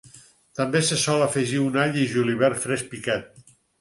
[0.59, 3.31] També se sol afegir un all i julivert fresc picat.